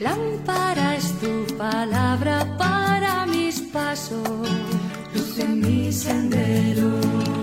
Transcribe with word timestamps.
Lámpara 0.00 0.96
es 0.96 1.12
tu 1.20 1.44
palabra 1.58 2.56
para 2.56 3.26
mis 3.26 3.60
pasos, 3.60 4.48
luz 5.14 5.38
en 5.38 5.60
mi 5.60 5.92
sendero. 5.92 6.88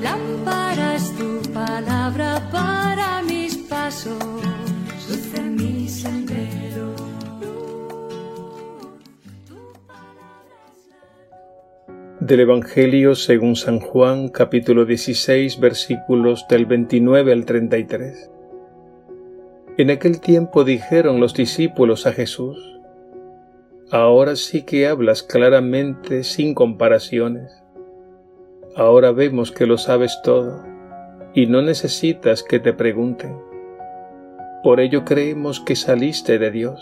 Lámpara 0.02 0.96
es 0.96 1.16
tu 1.16 1.40
palabra 1.54 2.50
para 2.52 3.22
mis 3.22 3.58
pasos, 3.58 4.18
luz 5.08 5.34
en 5.36 5.56
mi 5.56 5.88
sendero. 5.88 6.96
Del 12.20 12.40
Evangelio 12.40 13.14
según 13.14 13.56
San 13.56 13.80
Juan, 13.80 14.30
capítulo 14.30 14.86
16, 14.86 15.60
versículos 15.60 16.48
del 16.50 16.66
29 16.66 17.34
al 17.34 17.46
33. 17.46 18.32
En 19.78 19.92
aquel 19.92 20.20
tiempo 20.22 20.64
dijeron 20.64 21.20
los 21.20 21.36
discípulos 21.36 22.08
a 22.08 22.12
Jesús, 22.12 22.58
Ahora 23.92 24.36
sí 24.36 24.64
que 24.64 24.88
hablas 24.88 25.22
claramente 25.22 26.24
sin 26.24 26.56
comparaciones. 26.56 27.64
Ahora 28.76 29.12
vemos 29.12 29.52
que 29.52 29.68
lo 29.68 29.78
sabes 29.78 30.20
todo 30.24 30.64
y 31.36 31.46
no 31.46 31.62
necesitas 31.62 32.42
que 32.42 32.60
te 32.60 32.74
pregunten. 32.74 33.38
Por 34.64 34.80
ello 34.80 35.06
creemos 35.06 35.60
que 35.60 35.76
saliste 35.76 36.40
de 36.40 36.50
Dios. 36.50 36.82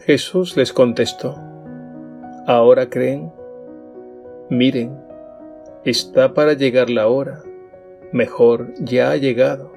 Jesús 0.00 0.58
les 0.58 0.74
contestó, 0.74 1.36
¿ahora 2.46 2.90
creen? 2.90 3.32
Miren, 4.50 5.00
está 5.86 6.34
para 6.34 6.52
llegar 6.52 6.90
la 6.90 7.08
hora, 7.08 7.42
mejor 8.12 8.74
ya 8.78 9.10
ha 9.10 9.16
llegado 9.16 9.75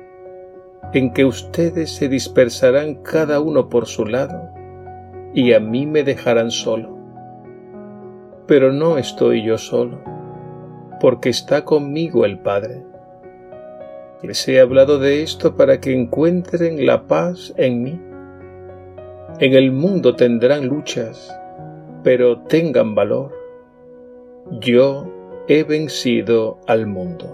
en 0.93 1.13
que 1.13 1.25
ustedes 1.25 1.91
se 1.91 2.09
dispersarán 2.09 2.95
cada 2.95 3.39
uno 3.39 3.69
por 3.69 3.85
su 3.85 4.05
lado 4.05 4.49
y 5.33 5.53
a 5.53 5.59
mí 5.59 5.85
me 5.85 6.03
dejarán 6.03 6.51
solo. 6.51 6.97
Pero 8.47 8.73
no 8.73 8.97
estoy 8.97 9.43
yo 9.43 9.57
solo, 9.57 9.99
porque 10.99 11.29
está 11.29 11.65
conmigo 11.65 12.25
el 12.25 12.39
Padre. 12.39 12.83
Les 14.23 14.47
he 14.47 14.59
hablado 14.59 14.99
de 14.99 15.21
esto 15.21 15.55
para 15.55 15.79
que 15.79 15.93
encuentren 15.93 16.85
la 16.85 17.07
paz 17.07 17.53
en 17.57 17.83
mí. 17.83 18.01
En 19.39 19.53
el 19.53 19.71
mundo 19.71 20.15
tendrán 20.15 20.67
luchas, 20.67 21.33
pero 22.03 22.39
tengan 22.41 22.95
valor. 22.95 23.31
Yo 24.59 25.05
he 25.47 25.63
vencido 25.63 26.59
al 26.67 26.87
mundo. 26.87 27.33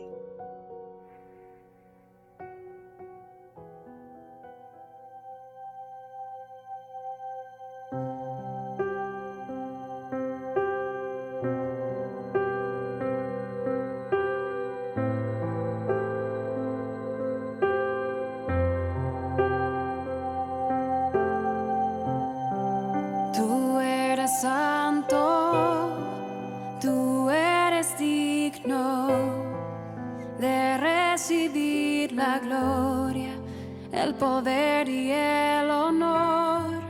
El 34.11 34.17
poder 34.17 34.89
y 34.89 35.11
el 35.11 35.69
honor, 35.69 36.81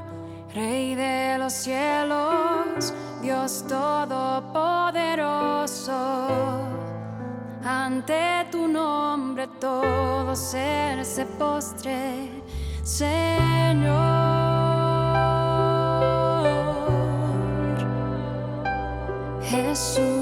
Rey 0.55 0.95
de 0.95 1.37
los 1.37 1.53
cielos, 1.53 2.93
Dios 3.21 3.63
todopoderoso. 3.67 5.91
Ante 7.63 8.47
tu 8.51 8.67
nombre 8.67 9.47
todo 9.59 10.35
ser 10.35 11.05
se 11.05 11.25
postre, 11.25 12.41
Señor. 12.83 13.91
Jesús. 19.43 20.20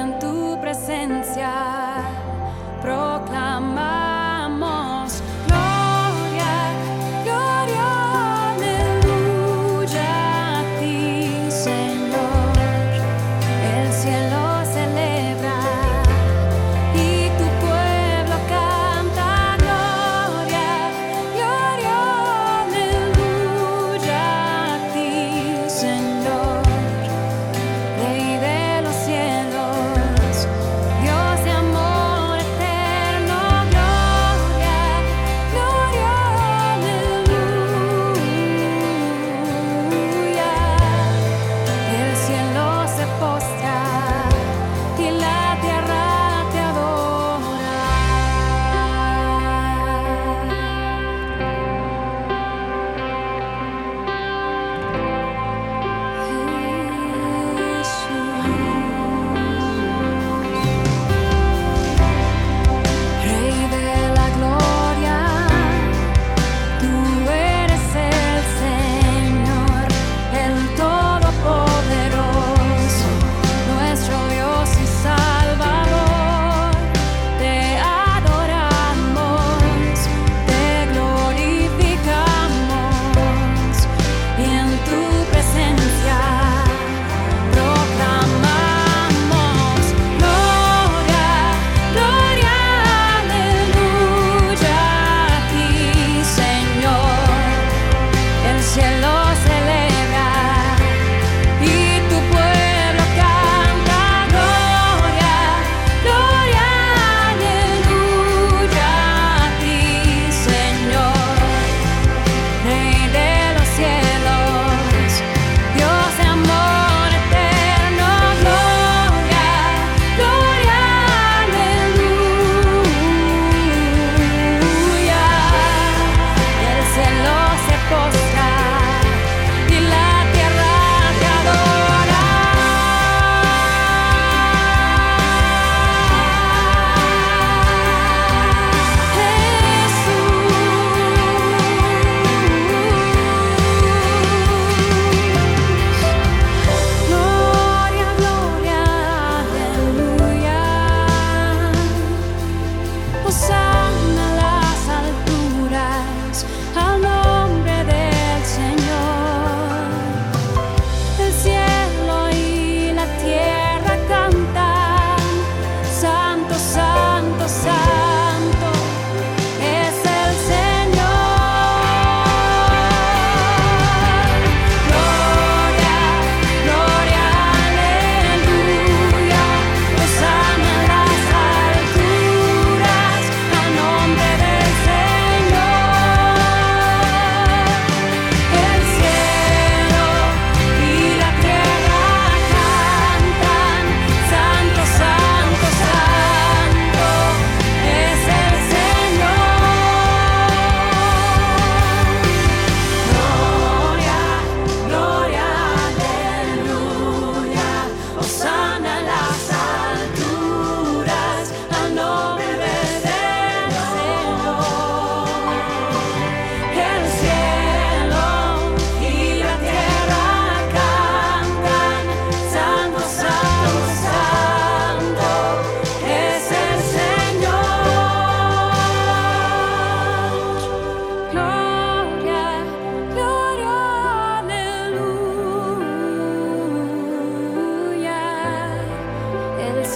Y 0.00 0.39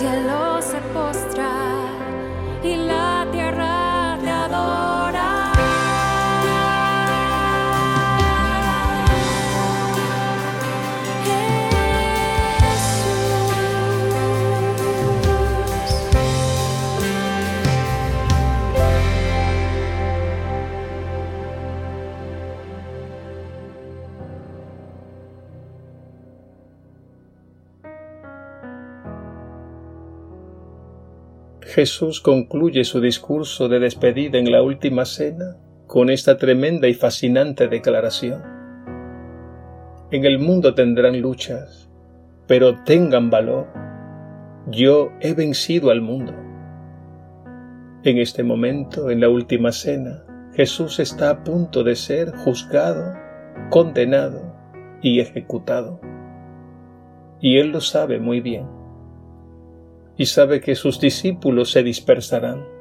cielo 0.05 0.61
se 0.61 0.81
postra. 0.93 1.54
Jesús 31.75 32.21
concluye 32.21 32.85
su 32.85 33.01
discurso 33.01 33.69
de 33.69 33.81
despedida 33.81 34.39
en 34.39 34.53
la 34.53 34.63
última 34.63 35.05
cena 35.05 35.57
con 35.89 36.09
esta 36.09 36.37
tremenda 36.37 36.87
y 36.87 36.95
fascinante 36.95 37.67
declaración. 37.67 38.41
En 40.13 40.25
el 40.25 40.39
mundo 40.39 40.75
tendrán 40.75 41.21
luchas, 41.21 41.91
pero 42.47 42.85
tengan 42.85 43.29
valor. 43.29 43.67
Yo 44.69 45.11
he 45.21 45.35
vencido 45.35 45.91
al 45.91 46.01
mundo. 46.01 46.33
En 48.05 48.19
este 48.19 48.45
momento, 48.45 49.11
en 49.11 49.19
la 49.19 49.29
última 49.29 49.73
cena, 49.73 50.25
Jesús 50.53 51.01
está 51.01 51.31
a 51.31 51.43
punto 51.43 51.83
de 51.83 51.97
ser 51.97 52.31
juzgado, 52.37 53.15
condenado 53.71 54.55
y 55.03 55.19
ejecutado. 55.19 56.01
Y 57.41 57.59
Él 57.59 57.71
lo 57.71 57.81
sabe 57.81 58.21
muy 58.21 58.41
bien. 58.41 58.74
Y 60.17 60.27
sabe 60.27 60.61
que 60.61 60.75
sus 60.75 61.01
discípulos 61.01 61.73
se 61.73 61.83
dispersarán 61.83 62.75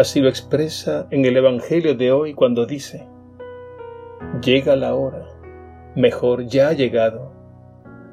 Así 0.00 0.20
lo 0.20 0.30
expresa 0.30 1.06
en 1.10 1.26
el 1.26 1.36
Evangelio 1.36 1.94
de 1.94 2.10
hoy 2.10 2.32
cuando 2.32 2.64
dice, 2.64 3.06
llega 4.42 4.74
la 4.74 4.94
hora, 4.94 5.26
mejor 5.94 6.46
ya 6.46 6.68
ha 6.68 6.72
llegado, 6.72 7.32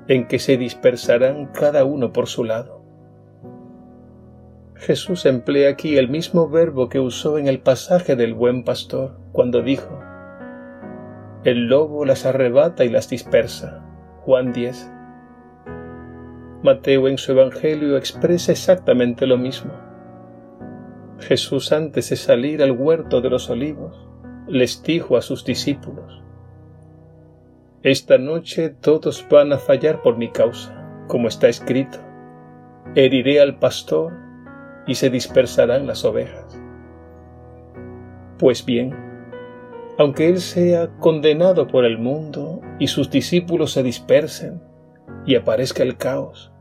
en 0.09 0.27
que 0.27 0.37
se 0.37 0.57
dispersarán 0.57 1.45
cada 1.53 1.85
uno 1.85 2.11
por 2.11 2.27
su 2.27 2.43
lado. 2.43 2.81
Jesús 4.75 5.25
emplea 5.25 5.69
aquí 5.69 5.95
el 5.95 6.09
mismo 6.09 6.49
verbo 6.49 6.89
que 6.89 6.99
usó 6.99 7.37
en 7.37 7.47
el 7.47 7.59
pasaje 7.59 8.17
del 8.17 8.33
buen 8.33 8.65
pastor 8.65 9.17
cuando 9.31 9.61
dijo, 9.61 9.99
el 11.45 11.67
lobo 11.67 12.03
las 12.03 12.25
arrebata 12.25 12.83
y 12.83 12.89
las 12.89 13.07
dispersa. 13.07 13.81
Juan 14.25 14.51
10. 14.51 14.91
Mateo 16.63 17.07
en 17.07 17.17
su 17.17 17.31
Evangelio 17.31 17.97
expresa 17.97 18.51
exactamente 18.51 19.25
lo 19.27 19.37
mismo 19.37 19.71
Jesús 21.19 21.71
antes 21.71 22.09
de 22.09 22.15
salir 22.15 22.61
al 22.61 22.71
huerto 22.71 23.21
de 23.21 23.29
los 23.29 23.49
olivos 23.49 24.07
les 24.47 24.81
dijo 24.83 25.17
a 25.17 25.21
sus 25.21 25.43
discípulos, 25.43 26.23
Esta 27.83 28.17
noche 28.17 28.69
todos 28.69 29.25
van 29.29 29.51
a 29.51 29.57
fallar 29.57 30.01
por 30.01 30.17
mi 30.17 30.31
causa, 30.31 31.05
como 31.07 31.27
está 31.27 31.49
escrito, 31.49 31.97
heriré 32.95 33.41
al 33.41 33.59
pastor 33.59 34.13
y 34.85 34.95
se 34.95 35.09
dispersarán 35.09 35.85
las 35.85 36.05
ovejas. 36.05 36.57
Pues 38.37 38.63
bien, 38.63 38.95
aunque 39.97 40.29
Él 40.29 40.39
sea 40.39 40.87
condenado 40.99 41.67
por 41.67 41.83
el 41.83 41.97
mundo 41.97 42.61
y 42.79 42.87
sus 42.87 43.09
discípulos 43.09 43.71
se 43.73 43.83
dispersen 43.83 44.61
y 45.25 45.35
aparezca 45.35 45.83
el 45.83 45.97
caos, 45.97 46.51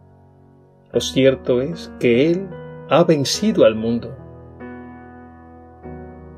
lo 0.93 1.01
cierto 1.01 1.61
es 1.61 1.93
que 2.01 2.31
Él 2.31 2.49
ha 2.89 3.05
vencido 3.05 3.65
al 3.65 3.75
mundo 3.75 4.17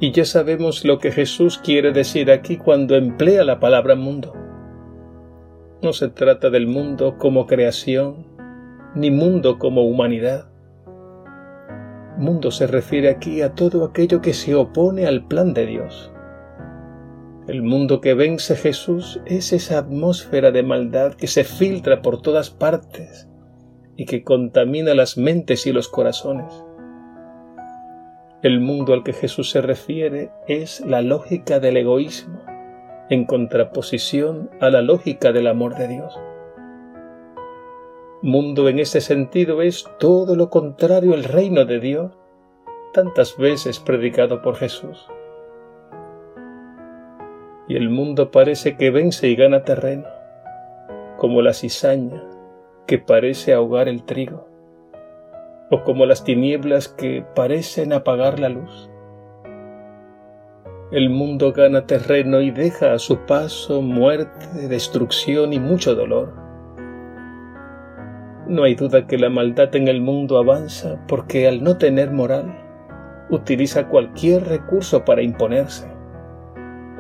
y 0.01 0.13
ya 0.13 0.25
sabemos 0.25 0.85
lo 0.85 0.99
que 0.99 1.11
Jesús 1.11 1.59
quiere 1.59 1.93
decir 1.93 2.31
aquí 2.31 2.57
cuando 2.57 2.95
emplea 2.95 3.45
la 3.45 3.59
palabra 3.59 3.97
mundo. 3.97 4.33
No 5.83 5.93
se 5.93 6.09
trata 6.09 6.51
del 6.51 6.67
mundo 6.67 7.19
como 7.19 7.47
creación, 7.47 8.27
ni 8.95 9.11
mundo 9.11 9.59
como 9.59 9.83
humanidad. 9.83 10.49
Mundo 12.17 12.51
se 12.51 12.67
refiere 12.67 13.11
aquí 13.11 13.43
a 13.43 13.55
todo 13.55 13.85
aquello 13.85 14.21
que 14.21 14.35
se 14.35 14.55
opone 14.55 15.07
al 15.07 15.27
plan 15.27 15.53
de 15.53 15.67
Dios. 15.67 16.13
El 17.49 17.63
mundo 17.63 18.03
que 18.03 18.13
vence 18.13 18.57
Jesús 18.57 19.23
es 19.25 19.55
esa 19.55 19.79
atmósfera 19.79 20.51
de 20.51 20.63
maldad 20.63 21.15
que 21.15 21.27
se 21.27 21.45
filtra 21.45 22.03
por 22.03 22.21
todas 22.21 22.51
partes 22.51 23.27
y 23.97 24.05
que 24.05 24.23
contamina 24.23 24.93
las 24.93 25.17
mentes 25.17 25.67
y 25.67 25.73
los 25.73 25.89
corazones. 25.89 26.63
El 28.43 28.61
mundo 28.61 28.93
al 28.93 29.03
que 29.03 29.15
Jesús 29.15 29.49
se 29.49 29.63
refiere 29.63 30.31
es 30.47 30.83
la 30.83 31.01
lógica 31.01 31.59
del 31.59 31.79
egoísmo, 31.79 32.39
en 33.09 33.25
contraposición 33.25 34.51
a 34.61 34.69
la 34.69 34.83
lógica 34.83 35.33
del 35.33 35.47
amor 35.47 35.75
de 35.75 35.89
Dios. 35.89 36.21
Mundo 38.21 38.69
en 38.69 38.79
ese 38.79 39.01
sentido 39.01 39.63
es 39.63 39.87
todo 39.99 40.37
lo 40.37 40.51
contrario 40.51 41.15
al 41.15 41.25
reino 41.25 41.65
de 41.65 41.81
Dios, 41.81 42.13
tantas 42.93 43.39
veces 43.39 43.81
predicado 43.81 44.43
por 44.43 44.57
Jesús. 44.57 45.09
Y 47.69 47.77
el 47.77 47.91
mundo 47.91 48.31
parece 48.31 48.77
que 48.77 48.91
vence 48.91 49.29
y 49.29 49.37
gana 49.37 49.63
terreno, 49.63 50.07
como 51.19 51.43
la 51.43 51.53
cizaña 51.53 52.23
que 52.87 52.99
parece 52.99 53.53
ahogar 53.53 53.89
el 53.89 54.05
trigo 54.05 54.49
o 55.71 55.85
como 55.85 56.07
las 56.07 56.25
tinieblas 56.25 56.89
que 56.89 57.25
parecen 57.35 57.93
apagar 57.93 58.41
la 58.41 58.49
luz. 58.49 58.91
El 60.91 61.11
mundo 61.11 61.53
gana 61.53 61.87
terreno 61.87 62.41
y 62.41 62.51
deja 62.51 62.95
a 62.95 62.99
su 62.99 63.19
paso 63.27 63.83
muerte, 63.83 64.47
destrucción 64.69 65.53
y 65.53 65.61
mucho 65.61 65.95
dolor. 65.95 66.33
No 68.47 68.63
hay 68.63 68.75
duda 68.75 69.07
que 69.07 69.19
la 69.19 69.29
maldad 69.29 69.77
en 69.77 69.89
el 69.89 70.01
mundo 70.01 70.39
avanza 70.39 70.99
porque 71.07 71.47
al 71.47 71.63
no 71.63 71.77
tener 71.77 72.11
moral, 72.11 72.65
utiliza 73.29 73.89
cualquier 73.89 74.45
recurso 74.45 75.05
para 75.05 75.21
imponerse, 75.21 75.87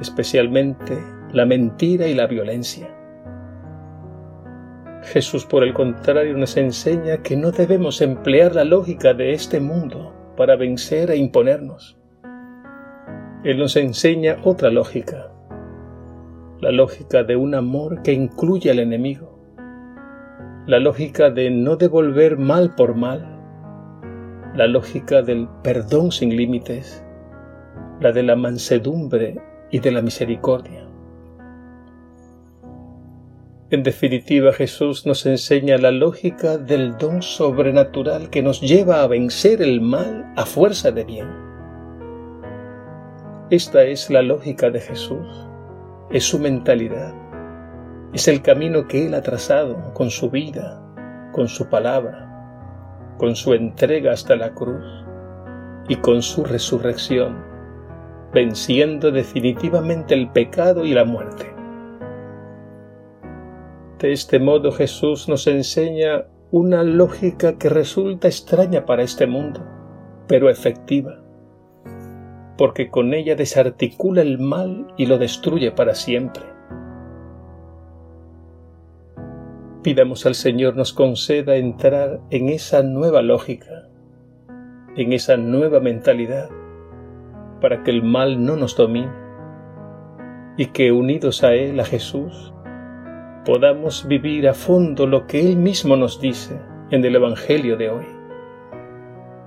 especialmente 0.00 0.98
la 1.32 1.44
mentira 1.44 2.06
y 2.06 2.14
la 2.14 2.26
violencia. 2.26 2.88
Jesús, 5.02 5.44
por 5.44 5.62
el 5.62 5.72
contrario, 5.74 6.36
nos 6.36 6.56
enseña 6.56 7.22
que 7.22 7.36
no 7.36 7.50
debemos 7.50 8.00
emplear 8.00 8.54
la 8.54 8.64
lógica 8.64 9.14
de 9.14 9.32
este 9.32 9.60
mundo 9.60 10.14
para 10.36 10.56
vencer 10.56 11.10
e 11.10 11.16
imponernos. 11.16 11.98
Él 13.44 13.58
nos 13.58 13.76
enseña 13.76 14.38
otra 14.44 14.70
lógica, 14.70 15.32
la 16.60 16.72
lógica 16.72 17.22
de 17.22 17.36
un 17.36 17.54
amor 17.54 18.02
que 18.02 18.12
incluye 18.12 18.70
al 18.70 18.80
enemigo, 18.80 19.38
la 20.66 20.78
lógica 20.80 21.30
de 21.30 21.50
no 21.50 21.76
devolver 21.76 22.36
mal 22.36 22.74
por 22.74 22.94
mal, 22.94 23.38
la 24.54 24.66
lógica 24.66 25.22
del 25.22 25.48
perdón 25.62 26.10
sin 26.10 26.36
límites, 26.36 27.04
la 28.00 28.12
de 28.12 28.22
la 28.24 28.36
mansedumbre 28.36 29.40
y 29.70 29.80
de 29.80 29.90
la 29.90 30.02
misericordia. 30.02 30.88
En 33.70 33.82
definitiva, 33.82 34.52
Jesús 34.52 35.04
nos 35.04 35.26
enseña 35.26 35.76
la 35.76 35.90
lógica 35.90 36.56
del 36.56 36.96
don 36.96 37.20
sobrenatural 37.20 38.30
que 38.30 38.42
nos 38.42 38.62
lleva 38.62 39.02
a 39.02 39.06
vencer 39.06 39.60
el 39.60 39.82
mal 39.82 40.32
a 40.36 40.46
fuerza 40.46 40.90
de 40.90 41.04
bien. 41.04 41.28
Esta 43.50 43.82
es 43.82 44.08
la 44.08 44.22
lógica 44.22 44.70
de 44.70 44.80
Jesús, 44.80 45.26
es 46.10 46.24
su 46.24 46.38
mentalidad, 46.38 47.14
es 48.14 48.26
el 48.26 48.40
camino 48.40 48.88
que 48.88 49.06
Él 49.06 49.12
ha 49.12 49.20
trazado 49.20 49.92
con 49.92 50.08
su 50.08 50.30
vida, 50.30 50.82
con 51.32 51.46
su 51.46 51.68
palabra, 51.68 53.14
con 53.18 53.36
su 53.36 53.52
entrega 53.52 54.12
hasta 54.12 54.34
la 54.34 54.54
cruz 54.54 54.84
y 55.88 55.96
con 55.96 56.22
su 56.22 56.44
resurrección, 56.44 57.44
venciendo 58.32 59.10
definitivamente 59.10 60.14
el 60.14 60.30
pecado 60.30 60.84
y 60.84 60.92
la 60.92 61.04
muerte. 61.04 61.46
De 63.98 64.12
este 64.12 64.38
modo 64.38 64.70
Jesús 64.70 65.28
nos 65.28 65.46
enseña 65.46 66.26
una 66.50 66.82
lógica 66.82 67.58
que 67.58 67.68
resulta 67.68 68.28
extraña 68.28 68.86
para 68.86 69.02
este 69.02 69.26
mundo, 69.26 69.60
pero 70.26 70.48
efectiva, 70.48 71.20
porque 72.56 72.90
con 72.90 73.12
ella 73.12 73.34
desarticula 73.34 74.22
el 74.22 74.38
mal 74.38 74.86
y 74.96 75.06
lo 75.06 75.18
destruye 75.18 75.72
para 75.72 75.94
siempre. 75.94 76.44
Pidamos 79.82 80.26
al 80.26 80.34
Señor 80.34 80.76
nos 80.76 80.92
conceda 80.92 81.56
entrar 81.56 82.20
en 82.30 82.48
esa 82.48 82.82
nueva 82.82 83.22
lógica, 83.22 83.88
en 84.96 85.12
esa 85.12 85.36
nueva 85.36 85.80
mentalidad, 85.80 86.50
para 87.60 87.82
que 87.82 87.90
el 87.90 88.02
mal 88.02 88.44
no 88.44 88.56
nos 88.56 88.76
domine 88.76 89.10
y 90.56 90.66
que 90.66 90.92
unidos 90.92 91.44
a 91.44 91.54
Él, 91.54 91.78
a 91.80 91.84
Jesús, 91.84 92.52
podamos 93.44 94.06
vivir 94.06 94.48
a 94.48 94.54
fondo 94.54 95.06
lo 95.06 95.26
que 95.26 95.40
Él 95.40 95.56
mismo 95.56 95.96
nos 95.96 96.20
dice 96.20 96.60
en 96.90 97.04
el 97.04 97.16
Evangelio 97.16 97.76
de 97.76 97.90
hoy. 97.90 98.06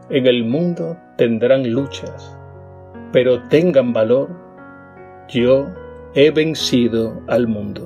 En 0.10 0.28
el 0.28 0.44
mundo 0.44 0.98
tendrán 1.18 1.70
luchas, 1.72 2.38
pero 3.12 3.44
tengan 3.44 3.94
valor, 3.94 4.30
yo 5.28 5.68
he 6.14 6.32
vencido 6.32 7.22
al 7.28 7.48
mundo. 7.48 7.86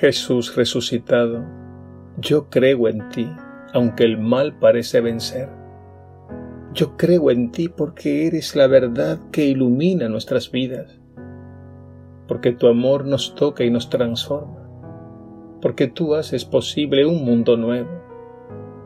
Jesús 0.00 0.54
resucitado, 0.54 1.44
yo 2.18 2.48
creo 2.50 2.86
en 2.86 3.08
ti, 3.08 3.28
aunque 3.74 4.04
el 4.04 4.16
mal 4.16 4.56
parece 4.56 5.00
vencer. 5.00 5.48
Yo 6.72 6.96
creo 6.96 7.32
en 7.32 7.50
ti 7.50 7.68
porque 7.68 8.28
eres 8.28 8.54
la 8.54 8.68
verdad 8.68 9.18
que 9.32 9.46
ilumina 9.46 10.08
nuestras 10.08 10.52
vidas. 10.52 11.00
porque 12.28 12.52
tu 12.52 12.68
amor 12.68 13.06
nos 13.06 13.34
toca 13.34 13.64
y 13.64 13.70
nos 13.70 13.88
transforma, 13.88 14.68
porque 15.62 15.88
tú 15.88 16.14
haces 16.14 16.44
posible 16.44 17.06
un 17.06 17.24
mundo 17.24 17.56
nuevo, 17.56 17.88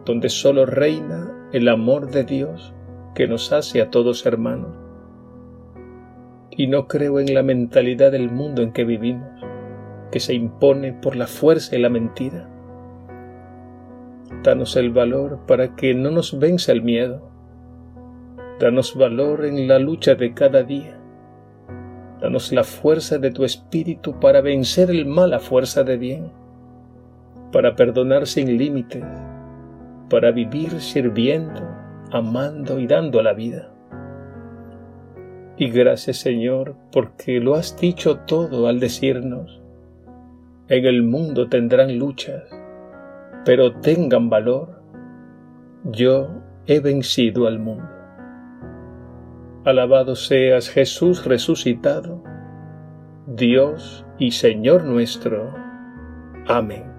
donde 0.07 0.29
solo 0.29 0.65
reina 0.65 1.49
el 1.53 1.69
amor 1.69 2.11
de 2.11 2.23
Dios 2.23 2.73
que 3.17 3.27
nos 3.27 3.53
hace 3.53 3.83
a 3.83 3.91
todos 3.91 4.25
hermanos. 4.25 4.77
Y 6.51 6.69
no 6.69 6.87
creo 6.87 7.19
en 7.19 7.35
la 7.35 7.43
mentalidad 7.43 8.13
del 8.13 8.31
mundo 8.31 8.63
en 8.63 8.73
que 8.73 8.85
vivimos, 8.85 9.43
que 10.13 10.21
se 10.21 10.35
impone 10.35 10.93
por 10.93 11.17
la 11.17 11.27
fuerza 11.27 11.75
y 11.75 11.81
la 11.81 11.89
mentira. 11.89 12.49
Danos 14.45 14.77
el 14.77 14.91
valor 14.91 15.41
para 15.47 15.75
que 15.75 15.95
no 15.95 16.11
nos 16.11 16.39
vence 16.39 16.71
el 16.71 16.83
miedo. 16.83 17.29
Danos 18.61 18.95
valor 18.95 19.45
en 19.45 19.67
la 19.67 19.79
lucha 19.79 20.15
de 20.15 20.35
cada 20.35 20.63
día. 20.63 20.99
Danos 22.21 22.53
la 22.53 22.63
fuerza 22.63 23.19
de 23.19 23.31
tu 23.31 23.45
espíritu 23.45 24.21
para 24.21 24.41
vencer 24.41 24.91
el 24.91 25.07
mal 25.07 25.33
a 25.33 25.41
fuerza 25.41 25.83
de 25.83 25.97
bien, 25.97 26.31
para 27.51 27.75
perdonar 27.75 28.27
sin 28.27 28.59
límites, 28.59 29.05
para 30.09 30.31
vivir 30.31 30.81
sirviendo, 30.81 31.63
amando 32.13 32.79
y 32.79 32.87
dando 32.87 33.23
la 33.23 33.33
vida. 33.33 33.73
Y 35.57 35.71
gracias 35.71 36.19
Señor, 36.19 36.77
porque 36.93 37.41
lo 37.41 37.55
has 37.55 37.77
dicho 37.77 38.19
todo 38.21 38.67
al 38.69 38.81
decirnos, 38.81 39.62
en 40.73 40.87
el 40.87 41.03
mundo 41.03 41.51
tendrán 41.51 41.99
luchas, 41.99 42.45
pero 43.45 43.75
tengan 43.81 44.31
valor, 44.31 44.83
yo 45.85 46.31
he 46.67 46.81
vencido 46.81 47.47
al 47.47 47.59
mundo. 47.59 47.91
Alabado 49.67 50.17
seas 50.17 50.71
Jesús 50.71 51.27
resucitado, 51.27 52.25
Dios 53.27 54.07
y 54.19 54.31
Señor 54.31 54.85
nuestro. 54.85 55.55
Amén. 56.47 56.92